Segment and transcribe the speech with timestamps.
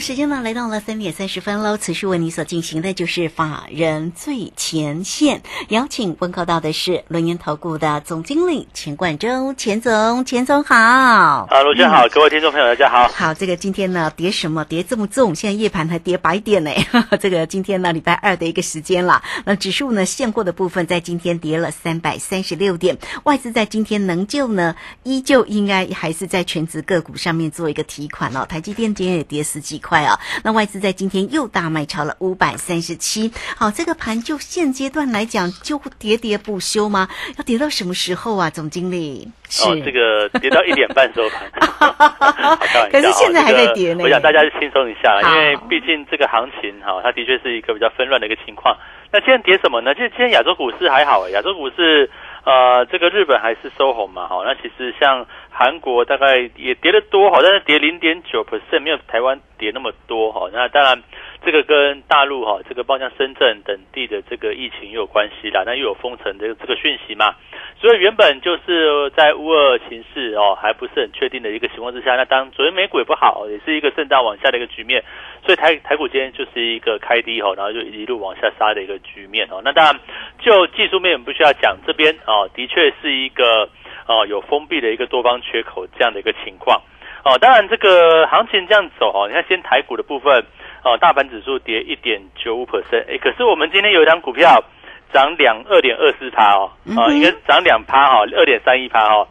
[0.00, 1.76] 好，时间呢来到了三点三十分喽。
[1.76, 10.74] 此时为你所进行的就是法人最前线，邀请问候到的是轮研投顾的总经理钱冠洲，钱总，钱总好。
[10.74, 13.08] 啊，卢先好，各位听众朋友大家好。
[13.08, 14.64] 好，这个今天呢跌什么？
[14.64, 16.70] 跌这么重，现在夜盘还跌百点呢。
[17.20, 28.46] 这个今天呢礼拜二的一个时间了，那指数呢现货的部分在今天跌了三百三十六点，外资在今天能救呢，依旧应该还是在全职个股上面做一个提款哦。
[28.48, 33.32] 台积电今天也跌十几块啊，那外资在今天又大卖超了五百三十七。
[33.56, 37.08] 好，这个盘就现阶段来讲，就喋喋不休吗？
[37.36, 39.30] 要跌到什么时候啊，总经理？
[39.66, 41.50] 哦，这个跌到一点半收盘，
[42.92, 48.76] 可是现在还在跌呢这个我想大家就轻松一下因为毕竟这个行情哈，它的确是一个比较纷乱的一个情况。
[49.10, 49.92] 那今天跌什么呢？
[49.92, 52.08] 就今天亚洲股市还好，亚洲股市
[52.44, 54.44] 呃，这个日本还是收红嘛，哈。
[54.44, 60.48] 那其实像韩国大概也跌得多哈，但是跌零点九 percent，没有台湾跌那么多哈。
[60.52, 61.02] 那当然。
[61.42, 67.34] 这个跟大陆哈，这个包括像深圳等地的这个疫情也有关系啦，那又有封城的这个讯息嘛，
[67.80, 75.02] 所以原本就是在乌俄情势哦还不是很确定的一个情况之下，那当昨天美股也不好，也是一个震荡往下的一个局面，
[75.42, 79.62] 所以台台股今天就是一个开低哈，然后就一路往下杀的一个局面哦。
[79.64, 79.98] 那当然
[80.40, 83.66] 就技术面不需要讲，这边哦的确是一个
[84.06, 86.80] 哦有封闭的一个多方缺口这样的一个情况
[87.24, 87.38] 哦。
[87.38, 90.44] 当然这个行情这样走哦，你看先台股的部分。
[90.82, 94.64] 哦，大盘指数跌一点九五 percent，哎，可是我们今天有一张股票
[95.12, 99.28] 涨两二点二四趴哦，啊、应该涨两趴哈，二点三一趴哈，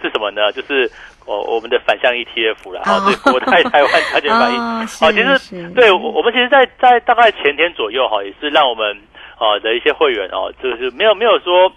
[0.00, 0.52] 是什么呢？
[0.52, 0.88] 就是
[1.26, 8.96] 哦我们的反向 ETF 啦，哈、哦这个国泰台湾加权反应，哦其实是对我我们其实在，在大概前天左右哈，也是让我们
[9.40, 11.72] 哦的一些会员哦，就是没有没有说。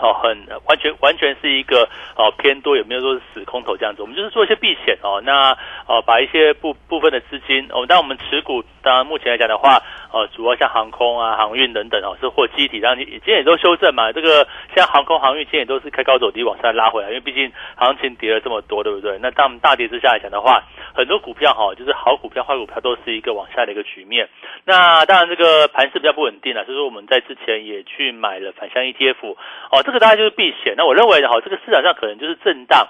[0.00, 4.02] 哦，很完全完全是一个哦偏多，有没有说是死空头这样子？
[4.02, 5.52] 我们就是做一些避险哦，那
[5.86, 9.82] 哦把一些部部分的资金哦，当我们持股，当然目前来讲的话，
[10.12, 14.12] 呃，主要像航空啊、航运等等哦，是或机体，然后你今天也都修正嘛。
[14.12, 19.18] 这个像航空、航运今天也都是开高走低往下拉回来，因为毕竟行情跌了这么多，对不对？
[19.20, 20.62] 那当我们大跌之下来讲的话，
[20.94, 24.28] 很多股票哈、就是好股票、坏股票都是一个往下的一个局面。
[24.64, 29.36] 那当然这个盘势比较不稳定了，所以说我们在之前也去买了反向 ETF
[29.70, 30.74] 哦，这个大家就是避险。
[30.76, 32.88] 那我认为哈，这个市场上可能就是震荡。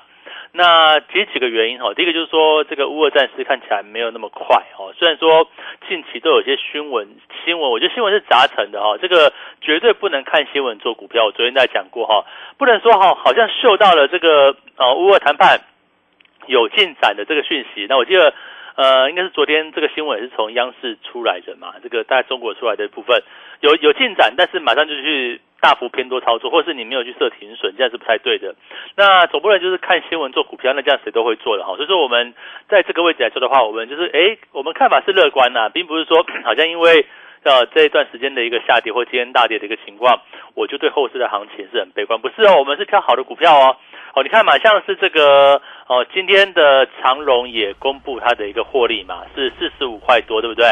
[0.50, 5.48] 那其实几个原因哈，第一个就是说这个乌俄战事看起来没有那么快哦，虽然说
[5.88, 7.06] 近期都有些新闻
[7.44, 11.26] 新闻，我觉得新闻是杂陈的哈，这个绝对不能看新闻做股票。
[11.26, 12.24] 我昨天在讲过哈，
[12.56, 15.60] 不能说哈，好像嗅到了这个呃乌俄谈判
[16.46, 17.86] 有进展的这个讯息。
[17.88, 18.34] 那我记得。
[18.78, 23.24] 呃，应该是昨天这个新闻也是从央视出来的嘛，这个在中国出来的部分
[23.58, 28.54] 有有进展，但是马上就去大幅偏多操作，或是你没有去设停损，这样是不太对的。
[28.94, 31.74] 那总不能就是看新闻做股票，那这样谁都会做的哈。
[31.74, 32.32] 所以说我们
[32.68, 37.04] 在这个位置来说的话，我们就是诶，我们看法是乐观呐、并不是说 好像因为
[37.44, 40.20] 呃这一段时间的一个下跌或今天大跌的一个情况，
[40.54, 43.76] 我就对后市的行情是很悲观，不是哦，我们是挑好的股票哦。
[44.14, 50.66] 哦，你看嘛，像是这个哦，今天的长荣也公布它的一个获利嘛，是四十五块多，对不对？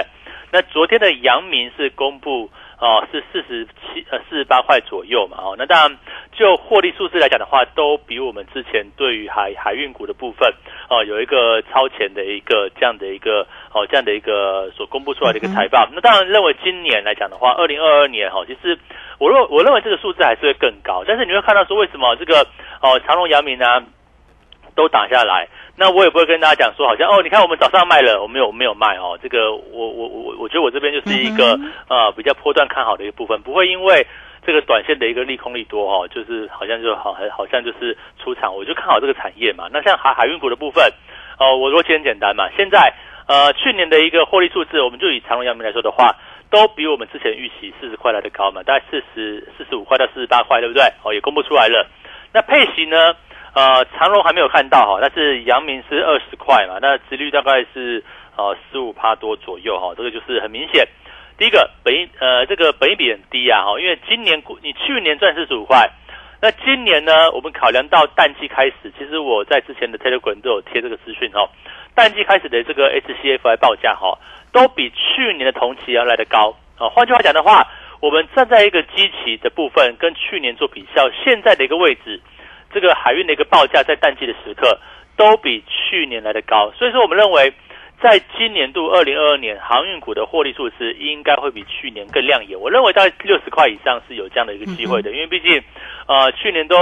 [0.53, 5.99] 那昨天的阳明是公布哦，是四十七呃四十八块左右嘛，哦，那当然
[6.33, 10.53] 就获利数字来讲的话，都比我们之前对于海海运股的部分
[10.91, 15.89] 哦有一个超前的一个这样的一个哦这样的一个所公布出来的一个财报。
[15.95, 18.79] 那当然认为今年来讲的话，二零二二年哈、哦，其实
[19.19, 22.47] 我认我认为这个数字还是会更高，但是你会看到说为什么这个
[22.83, 23.83] 哦长隆、阳明啊
[24.77, 25.49] 都打下来。
[25.79, 29.19] 那我也不会跟大家讲说，好像哦，你看我们早上卖了，我没有没有卖哦。
[29.21, 31.59] 这个我我我我觉得我这边就是一个、
[31.89, 34.07] 呃比较波段看好的一个部分，不会因为
[34.47, 39.69] 这个短线的一个利空利多哈、哦，就是好像就好好像就是出场，我就看好这个产业嘛。
[39.71, 40.91] 那像海海运股的部分，
[41.39, 42.49] 哦、我逻辑很简单嘛。
[42.57, 42.95] 现在
[43.29, 46.17] 呃去年的一个获利数字，我们就以长隆、阳明来说的话，
[46.49, 50.83] 都比我们之前预期四十块来的高嘛，大概四十四十五块到四十八块，对不对？
[51.05, 51.87] 哦，也公布出来了。
[52.33, 53.15] 那配息呢？
[53.57, 58.05] 呃，长荣还没有看到哈，但是阳明是二十块嘛，那殖率大概是
[58.37, 60.87] 呃十五趴多左右哈，这个就是很明显。
[61.39, 65.89] 第一个本益呃这个本益比很低啊哈，因为今年你去年赚四十五块，
[66.43, 71.49] 那今年呢我们考量到淡季开始，其实我在之前的 Telegram 都有贴这个资讯哈，
[71.95, 74.19] 淡季开始的这个 HCFI 报价哈，
[74.53, 76.91] 都比去年的同期要来得高啊。
[76.91, 77.67] 换句话讲的话，
[78.01, 82.21] 我们站在一个基期的部分跟去年做比较，现在的一个位置，
[82.73, 84.79] 这个海运的一个报价在淡季的时刻
[85.17, 87.53] 都比去年来的高，所以说我们认为。
[87.99, 92.61] 在今年度二零二二年，航运股的获利数字应该会比去年更亮眼。
[92.61, 95.65] 我认为大概六十块以上是有这样的一个机会的，因为毕竟，
[96.07, 96.77] 呃，去年都，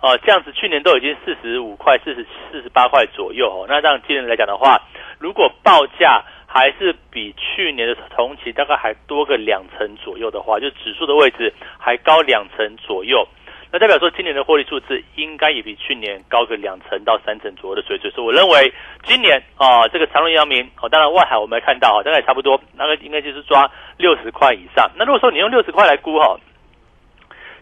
[0.00, 3.66] 呃，这样子，去年都已经四十五块、四十四十八块左右哦。
[3.68, 4.80] 那这样今年来讲的话，
[5.18, 13.28] 如果报价还是比去年的同期大概还多个两成左右的话，就指数的位置还高两成左右。
[13.70, 18.10] 那代表说，今年的获利数字应该也比去年高个两成到三成左右的水准。
[18.12, 18.72] 所以我认为，
[19.04, 24.90] 今年啊，这个长隆、阳明，哦，当然外海我们看到哈，大概差不多，那个应该就是抓六十块以上。
[24.96, 26.40] 那如果说你用六十块来估哈，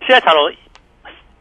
[0.06, 0.48] 现在长隆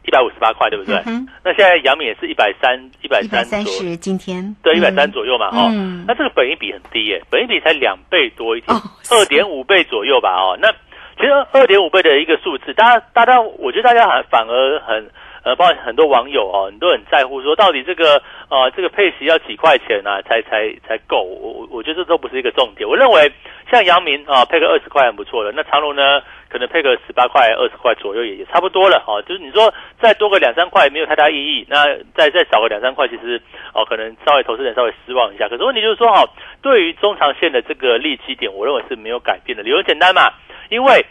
[0.02, 1.00] 一百五十八块，对不对？
[1.44, 3.94] 那现在阳明也是一百三、一百三左右。
[3.94, 5.70] 今天对一百三左右嘛，哈。
[6.08, 8.76] 那这个本益比很低耶，本益比才两倍多一点，
[9.12, 10.74] 二点五倍左右吧，哦，那。
[11.16, 15.10] 其实二点五倍的一个数字，大家大家，我觉得大家还反而很
[15.44, 18.20] 呃，包括很多网友哦，你都很在乎说，到底这个
[18.50, 21.22] 呃这个配息要几块钱啊，才才才够？
[21.22, 22.86] 我我我觉得这都不是一个重点。
[22.86, 23.32] 我认为
[23.70, 25.52] 像阳明啊，配个二十块很不错了。
[25.54, 26.20] 那长隆呢，
[26.50, 29.22] 可能配个十八块、二十块左右也也差不多了哈。
[29.22, 33.40] 就是你说再多个两三块没有太大意义，那再再少个两三块，其实
[33.72, 35.48] 哦可能稍微投资人稍微失望一下。
[35.48, 36.24] 可是问题就是说哈，
[36.60, 40.28] 对于中长线的这个利基点，我认为是没有改变的，理由简单嘛。
[40.68, 41.04] 因为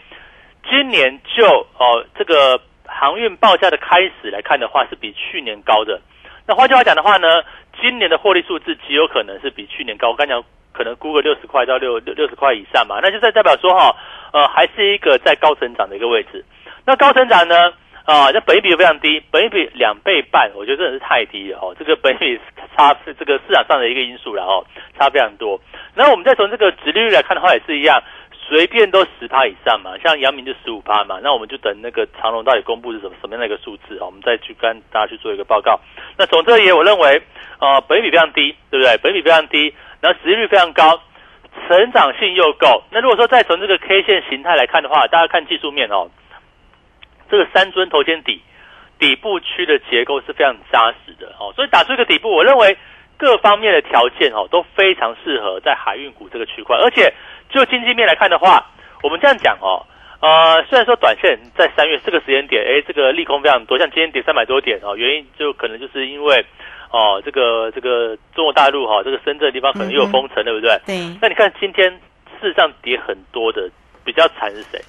[0.68, 1.46] 今年就
[1.78, 6.00] 哦这个航运报价的开始来看的话，是比去年高的。
[6.46, 7.42] 那换句话讲的话呢，
[7.80, 10.10] 今年的获利数字极有可能是比去年高。
[10.10, 10.42] 我刚讲
[10.72, 13.96] 可能估个六十块到六六六十块以上嘛，那就在代表说哈，
[14.32, 16.44] 呃，还是一个在高成长的一个位置。
[16.84, 17.72] 那高成长呢，
[18.04, 21.74] 啊，那本益比非常低，本益比两倍半，我觉得真的是太低了哦。
[21.76, 22.40] 这个本益比
[22.76, 24.64] 差是这个市场上的一个因素了哦，
[24.98, 25.60] 差非常多。
[25.94, 28.00] 那我们再从这个殖利率来看的话，也是一样。
[28.48, 35.80] 随便都十趴以上嘛，像阳明就十五趴嘛，那我们就等那个长隆到底公布是什么什么样的一个数字啊，我们再去跟大家去做一个报告。
[36.16, 37.20] 那从这里我认为，
[37.58, 38.96] 呃，本比非常低，对不对？
[38.98, 41.02] 本比非常低，然后市率非常高，
[41.66, 42.84] 成长性又够。
[42.90, 46.08] 那如果说再从这个 K 线形态来看的话，大家看技术面哦，
[47.28, 48.40] 这个三尊头肩底
[48.98, 52.76] 底部区的结构是非常扎实的哦，所以打出一个底部，我认为
[53.18, 57.12] 各方面的条件哦都非常适合在海运股这个区块，而且。
[57.48, 58.66] 就经济面来看的话，
[59.04, 59.78] 我们这样讲哦，
[60.20, 66.44] 呃，虽然说短线在三月这个时间点，哎，这个利空非常多，像今天跌三百多点哦，原因就可能就是因为
[66.90, 70.76] 哦，这个这个中国大陆哈，这个深圳地方可能又有封城，对不对？
[70.86, 70.96] 对。
[71.22, 71.88] 那你看今天
[72.40, 73.70] 事实上跌很多的，
[74.04, 74.80] 比较惨是谁？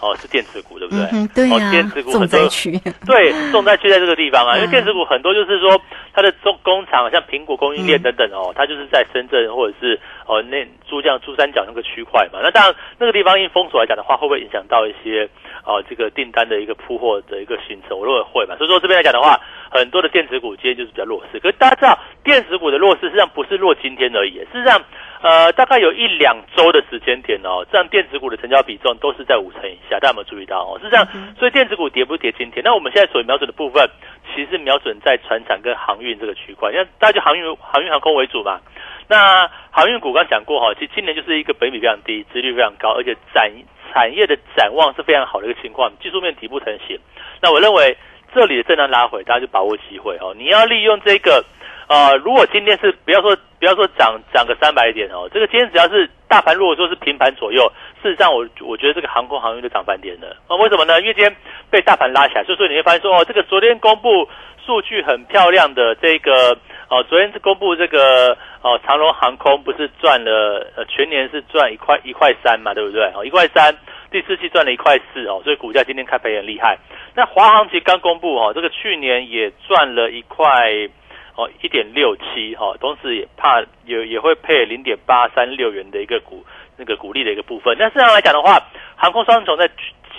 [0.00, 1.04] 哦，是电子股，对不对？
[1.12, 1.70] 嗯，对呀。
[1.70, 2.40] 电子股很多，
[3.06, 5.80] 对，重灾区在这个地方啊，因为电子股很多就是说
[6.14, 12.40] 它的中工厂，像苹果供应链等等哦，它就是在深圳或者是哦那珠江珠三角那个区块嘛。
[12.42, 15.28] 那当然那个地方因封锁来讲的话，会不会影响到一些
[15.64, 17.98] 哦这个订单的一个铺货的一个形成？
[17.98, 18.56] 我认为会嘛。
[18.56, 19.38] 所以说这边来讲的话，
[19.70, 21.38] 很多的电子股今天就是比较弱势。
[21.38, 24.82] 可是大家知道，电子股的弱势实际上不是弱今天而已，事实上。
[25.22, 30.80] 呃，大概有一两周的时间点哦，这样电子股的成交比重都是在五成以下，大家有没有注意到哦？
[30.82, 31.06] 是这样，
[31.38, 32.62] 所以电子股跌不跌今天？
[32.64, 33.86] 那我们现在所瞄准的部分，
[34.34, 38.60] 其实瞄准在船产跟航运这个区块，因为大家就航运、航运航空为主嘛。
[39.08, 43.52] 那航运股刚讲过哈，其实今年就是一个本比非常低，殖率非常高，而且展
[43.92, 46.98] 产业的展望是非常好的一个情况，技术面底部成型。
[47.42, 47.94] 那我认为
[48.34, 50.32] 这里的震荡拉回，大家就把握机会哦。
[50.34, 51.44] 你要利用这个。
[51.90, 57.64] 啊，如果今天是不要说不要说涨涨个三百点哦，这个今天只要是大盘如果说是平盘左右，
[58.00, 60.54] 事实上我我觉得这个航空航运就涨翻点了啊？
[60.54, 61.00] 为什么呢？
[61.00, 61.34] 因为今天
[61.68, 64.28] 被大盘拉起来，所以说你会发现说哦，这个昨天公布
[64.64, 66.56] 数据很漂亮的这个
[66.90, 73.02] 哦，昨天是公布这个哦，长荣航空不是赚了呃全年是赚一块一块三嘛，对不对？
[73.16, 73.76] 哦，一块三，
[74.12, 76.78] 第四季赚了一块四哦，所以股价今天开盘很厉害。
[77.16, 80.88] 那华航其实刚公布哦，这个去年也赚了一块。
[81.36, 86.44] 哦，一点六七哈，同时也怕也也会配零点八三六元的一个股
[86.76, 87.76] 那个股利的一个部分。
[87.78, 88.60] 那市场来讲的话，
[88.96, 89.68] 航空双重在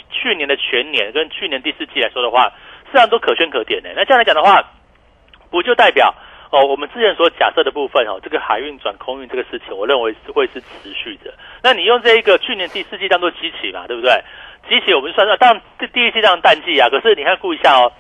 [0.09, 2.51] 去年的全年跟去年第四季来说的话，
[2.91, 3.93] 市场都可圈可点的。
[3.95, 4.63] 那这样来讲的话，
[5.51, 6.13] 不就代表
[6.49, 11.33] 哦，我们之前所假设的部分哦，这个海运转空运这个事情，我认为是会是持续的。
[11.61, 14.11] 那你用这一个去年第四季当做基期嘛，对不对？
[14.69, 17.91] 基期我们算算，当然第第一季当淡季啊，可是你看顾一下哦。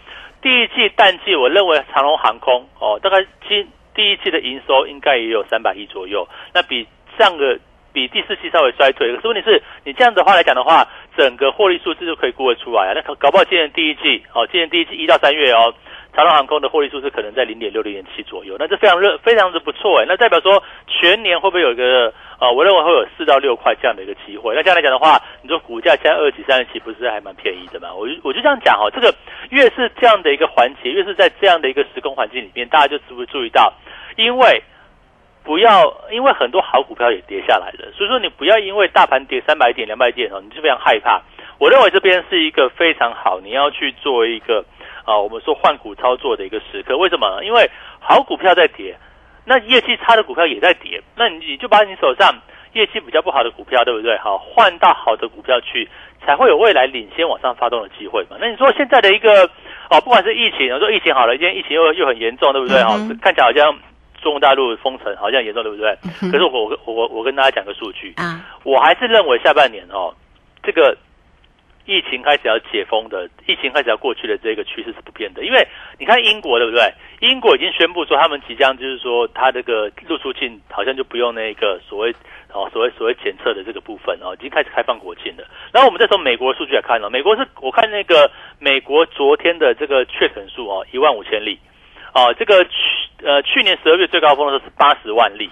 [0.41, 3.17] 第一季淡季，我认为长龙航空哦，大概
[3.47, 7.59] 今第一季的营收应该也有三百亿左右，那比上个
[7.93, 9.15] 比第四季稍微衰退。
[9.15, 12.93] 可是问题是你这样的话来讲的话，整个获利数字就可以估得出来啊。
[12.95, 15.73] 那搞不好今年第一季哦，今年第一季一到三月哦，
[16.13, 20.05] 长龙航空的获利数是可能在零点六、零点七左右，那这非常热，非常的不错哎。
[20.05, 24.53] 那代表说全年会不会有一个呃，我认为会有四到六块这样的一个机会。
[24.53, 27.93] 那这样来讲的话，你说股价现在二级、三十期不是还蛮便宜的嘛？
[27.93, 29.13] 我就我就这样讲哦，这个
[29.51, 33.73] 越是这样的一个环节，越是在这样的一个时空环境里面，大家就注不注意到，
[34.17, 34.61] 因为
[35.45, 41.21] 不要因为很多好股票也跌下来了，所以说你不要因为大盘跌三百点、两百点哦，你就非常害怕。
[41.57, 44.65] 我认为这边是一个非常好，你要去做一个。
[45.05, 47.43] 啊，我们说换股操作的一个时刻，为什么？
[47.43, 48.95] 因为好股票在跌，
[49.45, 52.33] 那业绩差的股票也在跌，那你你就把你手上
[52.73, 54.17] 业绩比较不好的股票，对不对？
[54.19, 55.89] 好，换到好的股票去，
[56.23, 58.37] 才会有未来领先往上发动的机会嘛。
[58.39, 59.49] 那你说现在的一个
[59.89, 62.81] 哦，不管是疫情，我说疫情好了，今天疫情又又很严重，对不对？
[62.83, 63.75] 哈，看起来好像
[64.21, 65.97] 中国大陆封城好像严重，对不对？
[66.31, 70.13] 可是我我我我跟大家讲个数据啊，我还是认为下半年哦，
[70.61, 70.95] 这个。
[71.85, 76.93] 疫情开始要解封的，疫情开始要过去的这个趋势是不变的，因为你看英国对不对？
[77.19, 82.13] 英国已经宣布说他们即将就是说，它这个入出境好像就不用那个所谓
[82.53, 85.43] 哦所谓所谓检测的这个部分哦，已经开始开放国境了。
[85.71, 91.59] 然后我们再从美国数据来看哦，美国是我看那个美国昨天的这个确诊数哦，一万五千例
[92.13, 92.71] 哦，这个去
[93.23, 95.49] 呃去年十二月最高峰的时候是八十万例，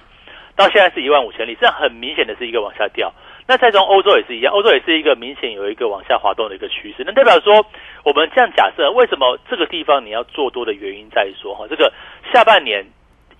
[0.56, 3.14] 到现在是一万五千例，这样很明显的是一个往下掉。
[3.50, 7.04] 那再从欧洲也是一样，欧洲也是一个明显有一个往下滑动的一个趋势。
[7.04, 7.66] 那代表说，
[8.04, 11.92] 我们这样假设，为什么这个地方你要做多的原因在于说，哈，这个
[12.32, 12.86] 下半年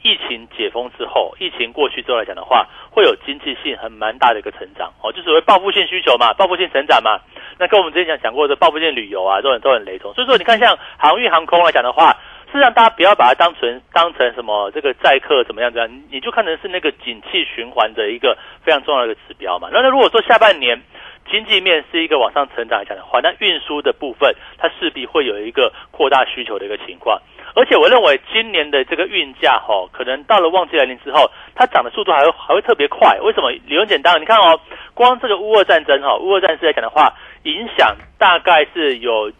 [0.02, 7.20] 疫情解封之后，疫情过去之后来讲的话，会有经济性很蛮大的一个成长，哦，就所谓报复性需求嘛，报复性成长嘛。
[7.60, 10.12] 那跟我们之前讲讲过的报复性旅游啊，都很都很雷同。
[10.16, 12.18] 所以说，你看像航运航空来讲的话。
[12.52, 19.70] 事实上，大家不要把它当成当成什么这个载客怎么样怎样，你就看成是那个景气循环的一个非常重要的一个指标嘛。
[19.72, 20.82] 那那如果说下半年
[21.30, 27.22] 经济面是一个往上成长来讲的话，那运输的部分它势必会有一个扩大需求的一个情况。
[27.54, 33.20] 而且我认为今年的这个运价哈，可能到了旺季来临之后，它涨的速度还会还会特别快。
[33.22, 33.52] 为什么？
[33.52, 34.60] 理由简单，你看哦，
[34.96, 37.14] 光这个乌俄战争哈，乌俄战争来讲的话，
[37.44, 39.32] 影响大概是有。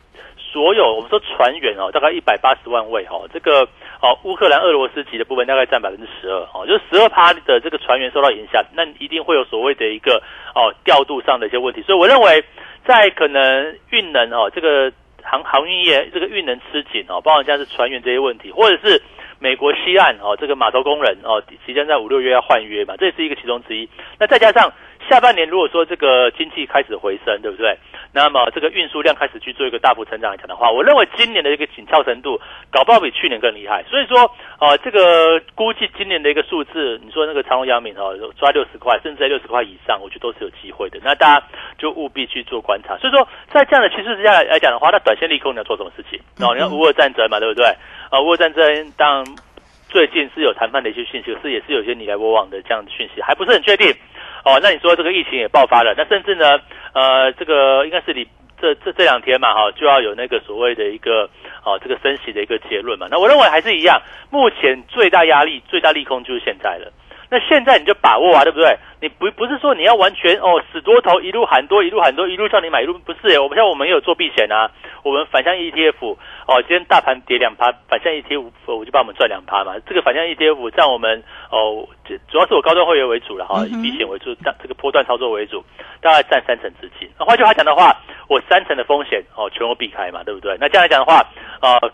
[0.52, 3.62] 所有我们说船员哦，大概一百八十万位哈，这个
[4.02, 10.22] 哦乌克兰、俄罗斯籍的部分大概占百分之十二哦，就十二趴的这个船员受到影响，那一定会有所谓的一个
[10.56, 12.44] 哦调度上的一些问题，所以我认为
[12.86, 14.92] 在可能运能哦这个
[15.22, 19.02] 航航运业这个运能吃紧哦，包括像是船员这些问题，或者是
[19.38, 23.88] 美国西岸哦这个码头工人哦即将在五六月要换约嘛，这是一个其中之一。
[24.20, 24.72] 那再加上
[25.10, 27.76] 下半年如果说这个经济开始回升，对不对？
[28.14, 32.40] 那么这个运输量开始去做一个大幅成长来讲的话，我认为今年的一个紧俏程度，
[32.72, 33.84] 搞不好比去年更厉害。
[33.90, 41.00] 所以说，呃，这个估计今年的一个数字，你说那个长隆、阳明哦，抓六十块，甚至在六十块以上，我觉得都是有机会的。
[41.04, 41.48] 那大家
[41.78, 42.98] 就务必去做观察。
[42.98, 46.20] 所以说，在这样的趋势之下来讲的话，那短线利空你要做什么事情？
[46.40, 47.66] 哦，你看乌俄战争嘛，对不对？
[48.10, 49.26] 啊，乌俄战争当
[49.90, 53.94] 最近是有谈判的一些讯息，可是也是有些你来我往的这样的讯息，还不是很确定。
[54.46, 56.60] 哦，那你说这个疫情也爆发了，那甚至呢，
[56.94, 58.28] 呃，这个应该是你
[58.60, 61.30] 这这这两天嘛，哈，就要有那个所谓的一个
[61.64, 63.08] 哦，这个升息的一个结论嘛。
[63.10, 66.92] 那我认为还是一样，目前最大压力、最大利空就是现在了。
[67.32, 68.76] 那现在你就把握啊，对不对？
[69.02, 73.40] 你不不是说你要完全哦死多头一路喊多一路喊多一路叫你买一路不是？
[73.40, 74.70] 我们像我们也有做避险啊，
[75.04, 76.18] 我们反向 ETF
[76.48, 79.76] 哦，今天大盘跌两趴，反向 ETF 我就帮我们赚两趴嘛。
[79.88, 81.88] 这个反向 ETF 占我们哦，
[82.30, 85.64] 主要是我高端会员为主了哈，以避险为主，这个波段操作为主，
[86.02, 87.08] 大概占三成资金。
[87.18, 87.96] 换句话讲的话，
[88.28, 90.58] 我三成的风险哦全部避开嘛，对不对？
[90.60, 91.24] 那这样来讲的话，
[91.62, 91.92] 呃，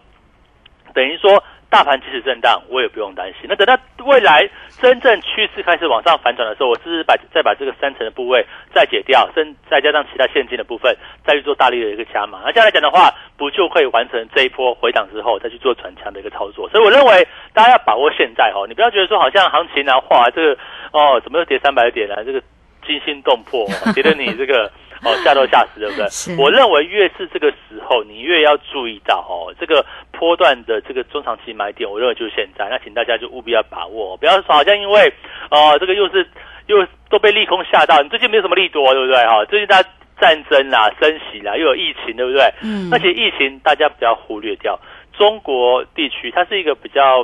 [0.93, 1.43] 等于说。
[1.69, 3.47] 大盘即使震荡，我也不用担心。
[3.49, 10.95] 那等到未来真正趋势开始往上反转的时候，我只是把再把这个三层的部位再解掉，甚再加上其他现金的部分，
[11.25, 12.39] 再去做大力的一个加码。
[12.45, 16.69] 那这样来讲的话，不就可以完成这一波回档之后，再去做转强的一个操作？
[16.69, 20.57] 所以我认为大家要把握现在哦，你不要觉得说好像行情啊，哇，这个
[20.93, 22.23] 哦，怎么又跌三百点啊？
[22.23, 22.41] 这个
[22.85, 24.71] 惊心动魄，觉得你这个。
[25.03, 26.05] 哦，吓都吓死，对不对？
[26.37, 32.67] 我认为越是这个时候，你越要注意到哦，这个波段的这个中长期买点，我认为就是现在。
[32.69, 35.13] 那请大家就务必要把握，不要说好像因为
[35.51, 36.25] 哦，这个又是
[36.67, 38.01] 又都被利空吓到。
[38.01, 39.25] 你最近没有什么利多，对不对？
[39.25, 42.41] 哈，最近大家战争啦、升息啦，又有疫情，对不对？
[42.63, 42.89] 嗯。
[42.91, 44.79] 而且疫情大家不要忽略掉，
[45.17, 47.19] 中国地区它是一个比较，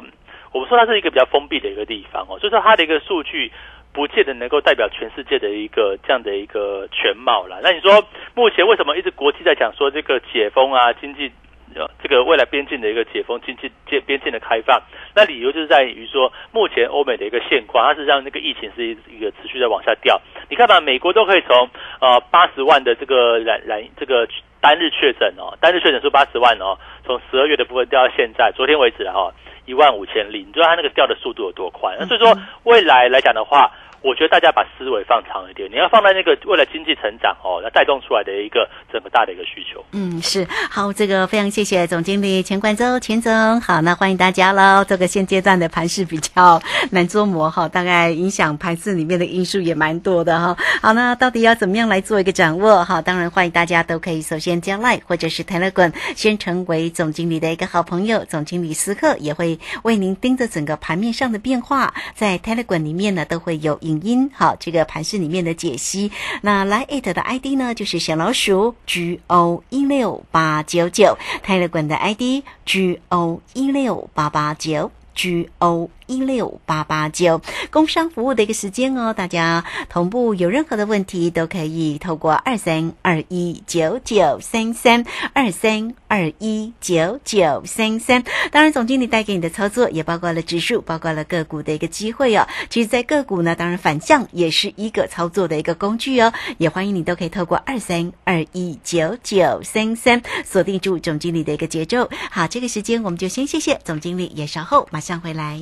[0.52, 3.52] 我们说它是一个比较封闭的一个地方哦，所以说它的一个数据。
[3.94, 7.60] 不见得能够代表全世界的一个这样的一个全貌了。
[7.62, 11.30] 那你说，目前为什么一直国际在讲说这个解封啊，经济
[11.76, 14.82] 呃这个未来边境的一个解封，经济边边境的开放？
[15.14, 20.20] 那理由就是在于说，目前欧美的一个现况，它是让那个疫情是一个持续在往下掉。
[20.50, 21.70] 你看吧，美国都可以从
[22.00, 24.28] 呃八十万的这个染染这个
[24.62, 29.34] 单日确诊哦，单日确诊数八十万哦，从十二月的部分掉到现在，昨天为止哈
[29.66, 31.96] 一万五千例，你知道它那个掉的速度有多快？
[32.00, 32.34] 那所以说
[32.64, 33.70] 未来来讲的话。
[34.02, 39.86] 我觉得大家把思维放长一点，你要放在那个为了经济成长哦，要带动出来的一个整个大的一个需求。
[39.92, 43.62] 嗯，是好，这个非常谢谢总经理钱冠洲钱总。
[43.62, 44.84] 好，那欢迎大家喽。
[44.84, 50.58] 这个现阶段的盘势比较难捉摸哈，大概影响盘势里面的因素也蛮多的哈。
[50.82, 53.04] 好，那到底要怎么样来做一个掌握哈？
[53.04, 58.26] 当然欢迎大家都可以首先加 Line 或者是 Telegram，先成为总经理的一个好朋友。
[58.26, 63.78] 总经理时刻也会为您盯着整个盘面上的变化，在 Telegram 里面呢都会有。
[63.91, 66.12] 影影音好，这个盘市里面的解析。
[66.42, 75.90] 那来 it 的 ID 呢，就是小老鼠 G O 一六八九九，泰勒管的 ID G O 一六八八九 G O。
[76.12, 77.42] 一六八八九，
[77.72, 88.26] 工商服务的一个时间哦，大家同步有任何的问题都可以透过二三二一九九三三二三二一九九三三。
[88.52, 92.46] 当然，总经理带给你的操作也包括了指数，包括了个股的一个机会哦。
[92.70, 96.34] 其实，在个股呢，当然反向也是一个操作的一个工具哦。
[96.58, 102.10] 也欢迎你都可以透过二三二一九九三三锁定住总经理的一个节奏。
[102.30, 105.62] 好，这个时间我们就先谢谢总经理，也稍后马上回来。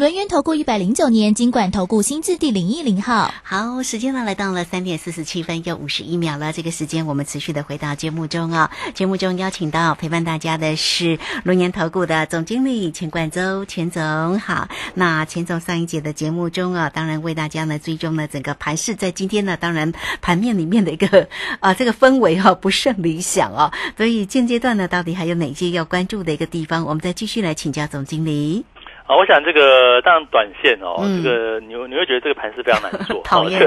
[0.00, 6.54] 轮源投顾一百零九年金管投顾新字第零一零号，好，时间呢来到了三点四十七分又五十一秒了。
[6.54, 14.38] 这个时间我们持续的回到节目中啊，节目中邀请到陪伴大家的是轮源投顾的总经理钱冠洲钱总。
[14.38, 21.28] 好，那钱总上一节的节目中啊，当然为大家呢追踪了整个盘势，在今天呢，当然盘面里面的一个
[21.60, 26.86] 啊这个氛围哈不甚理想哦，所以现阶段呢，到底还有哪些要关注的一个地方？
[26.86, 28.64] 我们再继续来请教总经理。
[29.10, 33.58] 啊，我想这个当然短线哦，这个你你会觉得这个盘是非常难做， 讨厌。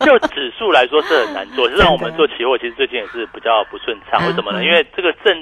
[0.00, 4.20] 就指数来说是很难做， 实际上我们做期货其实最近也是比较不顺畅。
[4.26, 4.62] 为什么呢？
[4.62, 5.34] 因为这个正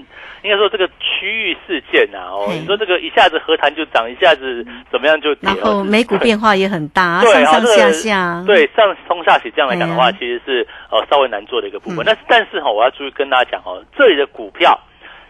[0.45, 12.05] 应该说这个区域事件呐，哦，你说这个一下子和谈就涨，一下子怎么样就跌，然后美股变化也很大，上上下下，对上冲下起这样来讲的话，其实是呃稍微难做的一个部分。
[12.07, 14.79] 但是但是哈，我要注意跟大家讲哦，这里的股票。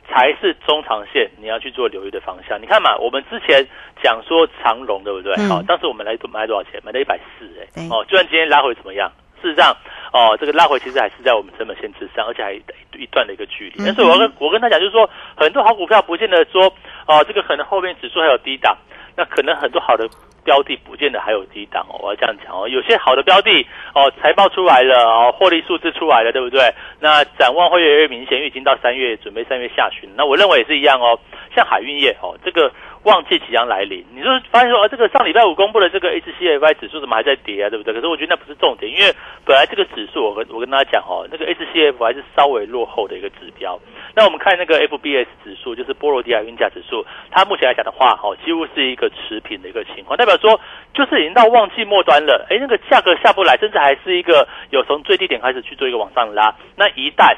[0.08, 2.60] 才是中长线你要去做留意的方向。
[2.60, 3.66] 你看嘛，我们之前
[4.02, 5.34] 讲说长龙，对不对？
[5.48, 6.80] 好，当时我们来买多少钱？
[6.84, 9.10] 买了一百四，哎，哦，就算今天拉回怎么样？
[9.40, 9.76] 事实上，
[10.12, 13.84] 哦，这个拉回其实还是在我们成本线之上，而且还一段的一个距离。
[13.84, 16.72] 但是我跟我跟他讲，就是说很多好股票不见得说，
[17.06, 18.76] 哦，这个可能后面指数还有低档，
[19.16, 20.08] 那可能很多好的。
[20.44, 22.68] 标的不见得还有低档哦，我要这样讲哦。
[22.68, 23.50] 有些好的标的
[23.94, 26.60] 哦，财报出来了哦，获利数字出来了，对不对？
[27.00, 30.08] 那展望会越来越明显，因为已经到三月，准备三月下旬。
[30.16, 31.18] 那我认为也是一样哦。
[31.54, 32.72] 像海运业哦，这个
[33.04, 37.68] 旺季即将来临，你说发现说啊，这个上礼拜五公布的这个 HCFI 指数怎么还在跌啊？
[37.68, 37.92] 对不对？
[37.92, 39.12] 可是我觉得那不是重点，因为
[39.44, 43.78] 本来这个指数，我跟我跟大家讲哦，那个 HCF 还是稍微落后的一个指标。
[44.14, 50.60] 那我们看那个 FBS 指数，就是波罗的海运价指数，它目前来讲的话，哈，几乎是一个持平的一个情况，代表说
[50.94, 52.46] 就是已经到旺季末端了。
[52.50, 56.54] 哎，那个价格下不来，甚至还是一个有从最低点开始去做一个往上拉。
[56.76, 57.34] 那一旦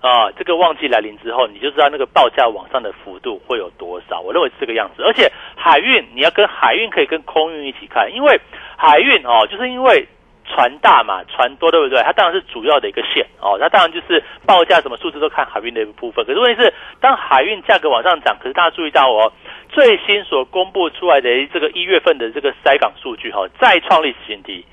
[0.00, 4.20] 啊，这个旺季来临之后，你就知道那个报价往上的幅度会有多少。
[4.20, 5.02] 我认为是这个样子。
[5.02, 8.40] 而且海运你要跟海运可以跟空运一起看，因为
[8.76, 10.06] 海运哦，就是因为。
[10.48, 12.00] 船大嘛，船多对不对？
[12.04, 13.58] 它当然是主要的一个线哦。
[13.58, 16.24] 它当然就是报价什么数字都看海运的一部分。
[16.24, 19.32] 可是问题是，当海运价格往上涨，可是大家注意到哦，
[19.68, 24.64] 最新所公布出来的这个一月份的这个塞港数据哈，再创历史新低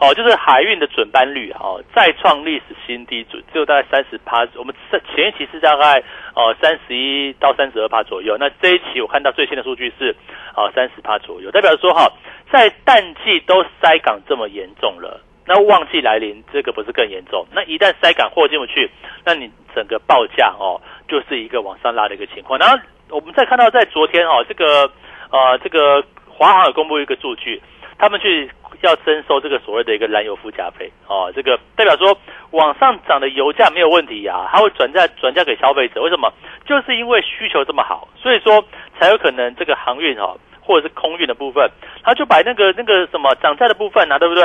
[0.00, 4.48] 哦，就是海运的准班率哦，再创历史新低，只只有大概三十趴。
[4.56, 4.74] 我们
[5.14, 6.02] 前一期是大概
[6.34, 10.16] 哦三十一到三十二趴左右，那这一期我看到最新的数据是
[10.56, 12.10] 哦三十趴左右，代表说哈，
[12.50, 17.46] 在淡季都塞港这么严重了，那旺季来临，这个不是更严重？
[17.52, 18.90] 那一旦塞港货进不去，
[19.26, 22.58] 那你整个报价哦，就是一个往上拉的一个情况。
[22.58, 22.78] 然后
[23.10, 24.90] 我们再看到在昨天哦，这个
[25.30, 27.60] 呃这个华航有公布一个数据，
[27.98, 28.50] 他们去。
[28.82, 32.16] 要征收这个所谓的一个燃油附加费哦，这个代表说
[32.50, 36.02] 往上涨的油价没有问题呀，它会转嫁转嫁给消费者。
[36.02, 36.32] 为什么？
[36.66, 38.64] 就是因为需求这么好，所以说
[38.98, 41.70] 才有可能这个航运哦，或者是空运的部分，
[42.02, 44.44] 他就把那个那个什么涨价的部分啊，对不对？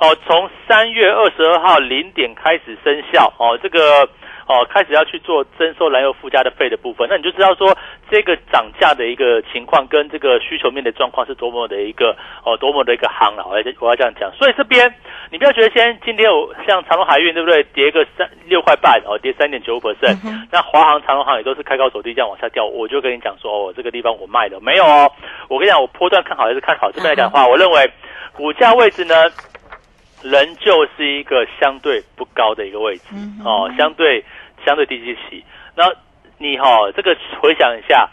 [0.00, 4.08] 哦，从三月二十二号零点开始生效哦，这个。
[4.46, 7.76] 哦，开始要去做征收燃油附加的费的部分，那你就知道说
[8.10, 13.46] 这个涨价的一个情况跟这个需求面的状况是多么的一个哦，多么的一个行了。
[13.48, 14.92] 我要我要这样讲，所以这边
[15.30, 20.18] 你不要觉得先今天有像长隆海运对不对，跌个三六块半哦，跌三点九五 percent，
[20.50, 25.10] 那华航、长隆航也都是开高走低这样往下掉，我就跟你讲说哦，这个地方我卖了没有哦？
[25.48, 26.90] 我跟你讲，我波段看好还是看好？
[26.92, 27.90] 这边来讲的话，我认为
[28.32, 29.14] 股价位置呢。
[30.26, 34.24] 仍旧是一个相对不高的一个位置哦，相对
[34.64, 35.44] 相对低基期。
[35.76, 35.92] 那
[36.38, 38.08] 你哈这个回想一下，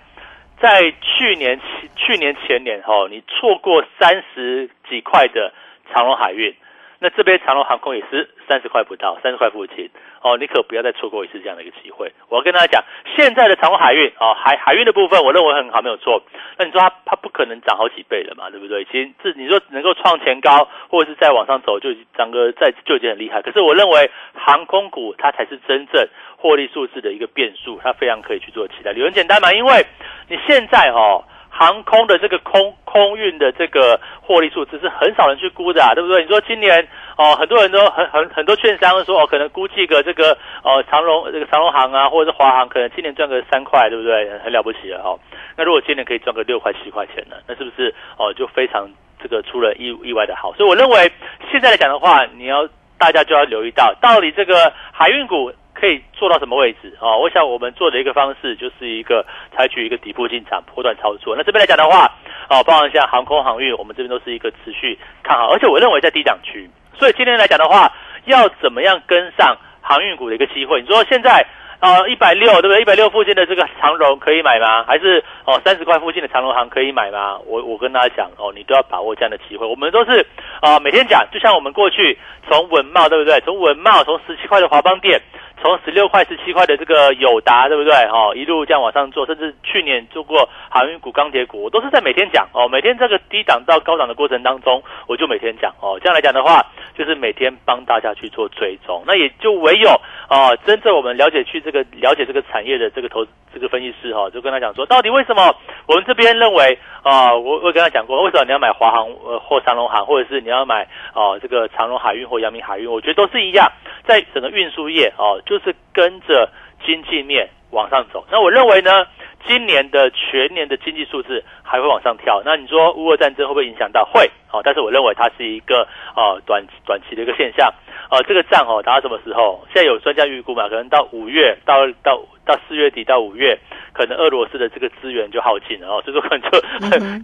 [0.60, 1.60] 在去年
[1.96, 5.54] 去年前年哈，你错过三十几块的
[5.94, 6.56] 长隆海运。
[7.04, 9.90] 那这边长隆航空也是三十块不到，三十块附近
[10.22, 12.12] 哦，你可不要再错过一次这样的一个机会。
[12.30, 12.84] 我要跟大家讲，
[13.18, 16.22] 现在的长隆海运哦，海海运的部分，我认为很好，没有错。
[16.60, 18.86] 那你说它它不可能涨好几倍了嘛，对不对？
[18.86, 23.42] 其实这你说能够创前高，或者是再往上走，就涨个再就已经很厉害。
[23.42, 28.94] 可是我认为航空股它才是真正获利数字的一个变数，它非常可以去做期待。
[28.94, 29.84] 理由很简单嘛，因为
[30.30, 31.24] 你现在哦。
[31.54, 36.24] 航空的这个空空运的这个获利数字是很少人去估的，啊，对不对？
[36.24, 36.88] 你说今年
[37.18, 40.32] 哦，很多人都很很很多券商说哦，可能估计个这个
[40.64, 44.28] 哦长荣这个长荣航啊，或者是华航，可能今年赚个三块，对不对？
[44.40, 45.20] 很了不起了哈。
[45.58, 48.90] 那如果今年可以赚个六块七块钱呢，那是不是哦就非常
[49.22, 50.54] 这个出了意意外的好？
[50.54, 51.12] 所以我认为
[51.52, 55.52] 现在来讲的话，你要大家就要留意到，到底这个海运股。
[55.74, 57.16] 可以做到什么位置啊？
[57.18, 61.36] 我想我们做的一个方式就是一个采取一个底部进场、波段操作。
[61.36, 62.06] 那这边来讲的话，
[62.50, 66.70] 哦，包含像航空航运，我们这边都是一个持续看好，而且我认为在低档区。
[66.98, 67.92] 所以今天来讲的话，
[68.26, 70.82] 要怎么样跟上航运股的一个机会？
[70.82, 71.46] 你说现在
[71.80, 72.82] 啊，一百六对不对？
[72.82, 74.84] 一百六附近的这个长荣可以买吗？
[74.84, 77.40] 还是哦三十块附近的长荣航可以买吗？
[77.48, 79.66] 我我跟大家讲哦，你都要把握这样的机会。
[79.66, 80.24] 我们都是
[80.62, 83.40] 啊每天讲，就像我们过去从文茂对不对？
[83.42, 85.20] 从文茂从十七块的华邦店。
[85.62, 87.94] 从十六块、十七块的这个友达，对不对？
[88.06, 92.68] 哦，一路这样往上做，甚至去年做过航运股、钢铁股，我都是在每天讲哦。
[92.68, 96.00] 每天这个低档到高档的过程当中，我就每天讲哦。
[96.02, 96.66] 这样来讲的话，
[96.98, 99.04] 就是每天帮大家去做追踪。
[99.06, 99.90] 那也就唯有
[100.30, 113.72] 哦，真正我们了解去这个了解这个产业的这个投这个分析师哈，就跟他讲说，到底为什么我们这边认为啊，我我跟他讲过，为什么你要买华航呃或长龙航，或者是你要买哦这个长荣海运或阳明海运，我觉得都是一样，
[114.08, 115.40] 在整个运输业哦。
[115.52, 116.50] 就是跟着
[116.86, 119.06] 经济面往上走，那我认为呢，
[119.46, 122.42] 今年的全年的经济数字还会往上跳。
[122.46, 124.06] 那你说乌俄战争会不会影响到？
[124.06, 125.86] 会，哦，但是我认为它是一个
[126.16, 127.70] 呃短短期的一个现象。
[128.12, 129.66] 哦，这个仗哦打到什么时候？
[129.74, 133.58] 现在有专家预估嘛，可能到五月，到到到四月底到五月，
[133.94, 136.60] 可能俄罗斯的这个资源就耗尽了哦，所以说可能就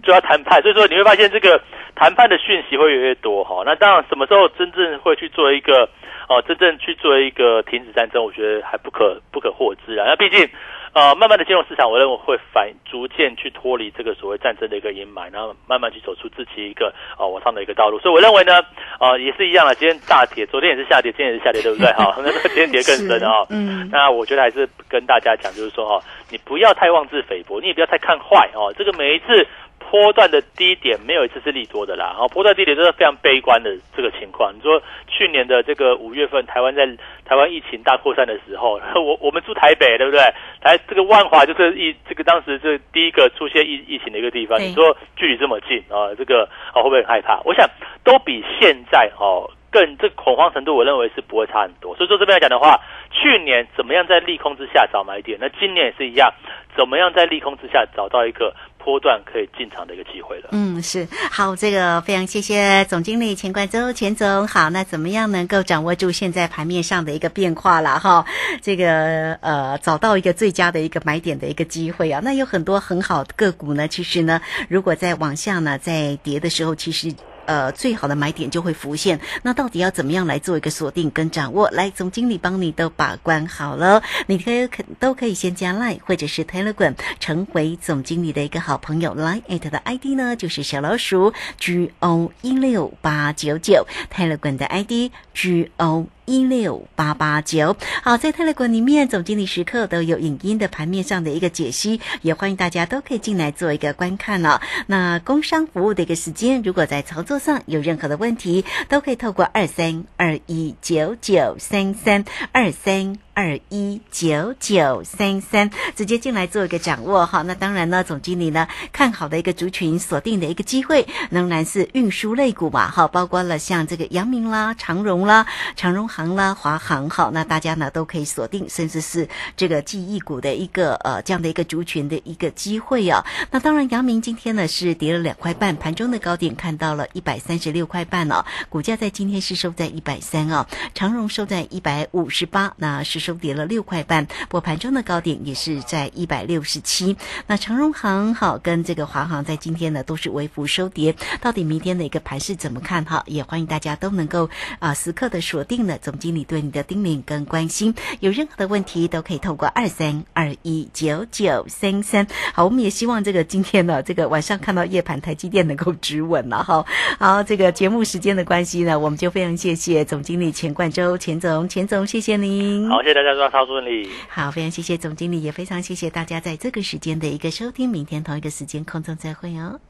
[0.02, 0.62] 就要谈判。
[0.62, 1.60] 所以说你会发现这个
[1.94, 3.62] 谈判的讯息会越来越多哈。
[3.66, 5.88] 那当然什么时候真正会去做一个？
[6.30, 10.04] 哦，真正去做一个停止战争，我觉得还不可不可获知啊。
[10.06, 10.46] 那毕竟，
[10.94, 17.98] 呃，慢慢的金融市场，我认为会反逐渐去脱离这个所谓战争的一个阴霾，然后慢慢去走出自己一个呃往上的一个道路。
[18.00, 18.60] 所以我认为呢，
[18.98, 19.74] 呃，也是一样的。
[19.74, 21.86] 今天大跌，昨天也是下跌，今天也是下跌，对不对？
[21.92, 23.46] 哈， 那今天跌更深啊。
[23.50, 23.88] 嗯。
[23.92, 28.74] 那我觉得还是跟大家讲，就是说哈，你不要太妄自菲薄，你也不要太看坏哦。
[28.76, 29.46] 这个每一次。
[29.90, 34.52] 波段的低点没有一次是利多的啦，然后波段低点都是非常悲观的这个情况。
[34.54, 36.86] 你说去年的这个五月份，台湾在
[37.24, 40.20] 台湾疫情大扩散的时候， 我我们住台北，对不对？
[40.60, 44.60] 台这个万华就是疫这个当时是第一个出现疫疫情的一个地方。
[44.60, 47.40] 你说距离这么近啊，这个啊会不会很害怕？
[47.44, 47.66] 我想
[48.04, 51.96] 都比现在哦更这恐慌程度，我认为是不会差很多。
[51.96, 52.78] 所以说这边来讲的话，
[53.10, 55.38] 去年怎么样在利空之下找买点？
[55.40, 56.30] 那今年也是一样，
[56.76, 58.54] 怎么样在利空之下找到一个？
[58.88, 60.48] 波段可以进场的一个机会了。
[60.52, 64.48] 嗯，是好，这个非常谢谢总经理钱冠周钱总。
[64.48, 68.24] 好，那怎么样能够掌握住现在盘面上的一个变化了哈？
[68.62, 72.22] 这个呃，找到一个最佳的一个买点的一个机会啊。
[72.24, 77.12] 那有很多很好的个股呢，其实呢，如果在往下呢，在跌的时候，其实。
[77.48, 79.18] 呃最好的买点就会浮现。
[79.42, 81.68] 那到底要怎么样来做一个锁定跟掌握？
[81.70, 89.16] 来，总经理帮你都把关好了，你可以可都可以先加 Line 或者是 Telegram 成为总经理的一个好朋友。
[89.16, 96.06] Line at 的 ID 呢就是小老鼠 G O 一六八九九，Telegram 的 ID G O。
[96.28, 104.60] 一六八八九，好，在泰勒国里面，总经理时刻都有影音的盘面上的一个解析，也欢迎大家都可以进来做一个观看哦。
[104.86, 113.18] 那工商服务的一个时间，如果在操作上有任何的问题，都可以透过二三二一九九三三二三。
[113.38, 117.42] 二一九九三三，直接进来做一个掌握哈。
[117.42, 125.46] 那当然呢，总经理呢看好的一个族群锁定的一个机会，仍然是运输类股嘛哈，包括了像这个阳明啦、长荣啦、
[125.76, 133.24] 长荣行啦、华航哈，那大家呢都可以锁定，甚至是这个记忆股的一个呃这样的一个族群的一个机会啊。
[133.52, 143.27] 那当然，阳明今天呢是跌了两块半，盘中的高点看到了一百三十六块半哦，股价在今天是收在一百三啊，长荣收在一百五十八，那是。
[143.28, 147.14] 收跌了六块半，波盘中的高点也是在一百六十七。
[147.46, 153.22] 那长荣行好跟这个华航在今天呢都是微幅收跌，到底明天的一个盘势怎么看哈？
[153.26, 162.26] 也欢迎大家都能够啊时刻的锁定了总经理对你的叮咛跟关心，有任何的问题都可以透过二三二一九九三三。
[162.54, 166.86] 好，我们也希望这个今天呢这个晚上看到夜盘台积电能够止稳了哈。
[167.18, 172.88] 好，这个节目时间的关系呢，我们就非常谢谢总经理钱冠周钱总钱总，谢谢您。
[172.88, 173.17] 好，谢谢。
[173.18, 174.08] 大家都超顺利。
[174.28, 177.88] 好，非常谢谢总经理，也非常谢谢大家在这个时间的一个收听。
[177.88, 179.80] 明天同一个时间空中再会哦。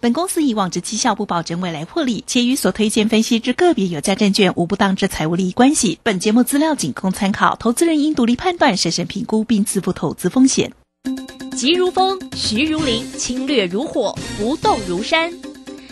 [0.00, 5.98] 本公司以往之绩效不保证未来获利，且与所推荐分析之个别有价证券无不当之财务利益关系。
[6.02, 10.72] 本节目资料仅供参考，投资人应独立判断、审慎评估并自负投资风险。
[11.56, 15.32] 急如风，徐如林，侵略如火，不动如山。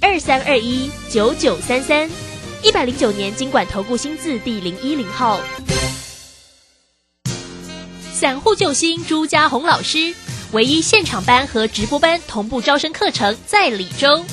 [0.00, 2.08] 二三二一九九三三，
[2.62, 5.40] 一百零九年经管投顾新字第零一零号。
[8.12, 10.14] 散户救星朱家红老师，
[10.52, 14.24] 唯一现场班和直播班同步招生课程在李州。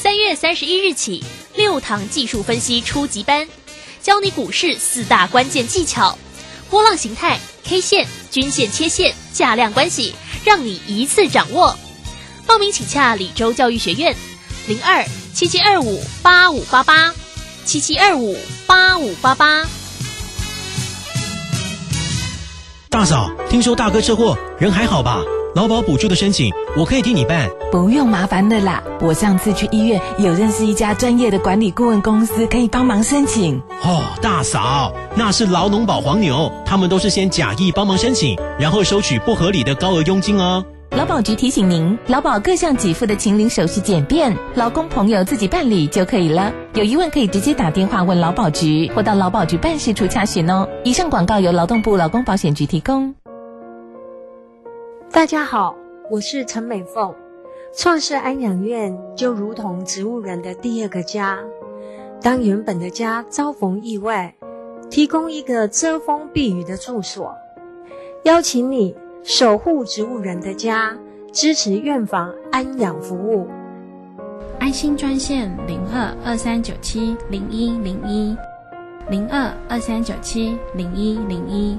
[0.00, 3.48] 三月三十一日起，六堂技术分析初级班，
[4.02, 6.16] 教你股市四大关键技巧：
[6.70, 11.76] 波浪形态、K 线、均线、切线、价量关系，让你一次掌握。
[12.46, 14.14] 报名请洽李州教育学院。
[14.68, 15.02] 零二
[15.32, 17.14] 七七二五八五八八，
[17.64, 19.64] 七七二五八五八八。
[22.90, 25.22] 大嫂，听说大哥车祸，人还好吧？
[25.54, 27.48] 劳保补助的申请，我可以替你办。
[27.72, 33.58] 不用麻烦的啦，我上次去医院有认识一家专业的管理顾问公司，可以帮忙申请。
[33.82, 40.62] 哦，大嫂，那是劳农保黄牛，他们都是先假意帮忙申请，然后收取不合理的高额佣金哦。
[40.90, 46.52] 劳保局提醒您，劳保各项给付的请领手续简便，劳工朋友自己办理就可以了。
[46.74, 50.68] 有疑问可以直接打电话问劳保局，或到劳保局办事处查询哦。
[50.84, 53.14] 以上广告由劳动部劳工保险局提供。
[55.12, 55.76] 大家好，
[56.10, 57.14] 我是陈美凤。
[57.76, 61.38] 创世安养院就如同植物人的第二个家，
[62.22, 64.34] 当原本的家遭逢意外，
[64.90, 67.36] 提供一个遮风避雨的住所，
[68.24, 68.96] 邀请你。
[69.22, 70.96] 守护植物人的家，
[71.32, 73.46] 支持院房安养服务。
[74.58, 78.36] 安心专线零二二三九七零一零一
[79.10, 81.78] 零二二三九七零一零一。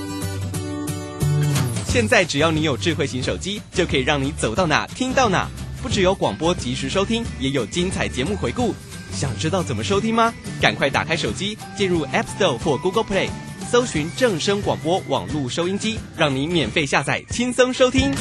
[1.91, 5.45] 现在只要你有智慧型手机，就可以让你走到哪听到哪。
[5.81, 8.73] 不只有广播及时收听，也有精彩节目回顾。
[9.11, 10.33] 想知道怎么收听吗？
[10.61, 13.29] 赶快打开手机，进入 App Store 或 Google Play，
[13.69, 18.13] 搜寻正声广播网络收音机，让你免费下载，轻松收听。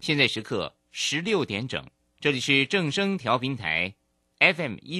[0.00, 1.84] 现在时刻十六点整，
[2.18, 3.92] 这里是正声调频台
[4.40, 4.96] FM 一。